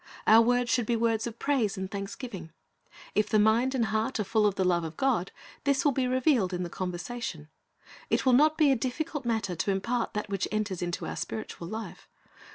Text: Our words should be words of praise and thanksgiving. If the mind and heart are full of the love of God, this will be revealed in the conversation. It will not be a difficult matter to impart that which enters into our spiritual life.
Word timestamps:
Our 0.25 0.41
words 0.41 0.71
should 0.71 0.87
be 0.87 0.95
words 0.95 1.27
of 1.27 1.37
praise 1.37 1.77
and 1.77 1.91
thanksgiving. 1.91 2.51
If 3.13 3.29
the 3.29 3.37
mind 3.37 3.75
and 3.75 3.85
heart 3.85 4.19
are 4.19 4.23
full 4.23 4.47
of 4.47 4.55
the 4.55 4.63
love 4.63 4.83
of 4.83 4.97
God, 4.97 5.31
this 5.63 5.85
will 5.85 5.91
be 5.91 6.07
revealed 6.07 6.53
in 6.55 6.63
the 6.63 6.71
conversation. 6.71 7.49
It 8.09 8.25
will 8.25 8.33
not 8.33 8.57
be 8.57 8.71
a 8.71 8.75
difficult 8.75 9.25
matter 9.25 9.55
to 9.55 9.69
impart 9.71 10.15
that 10.15 10.27
which 10.27 10.47
enters 10.51 10.81
into 10.81 11.05
our 11.05 11.15
spiritual 11.15 11.67
life. 11.67 12.09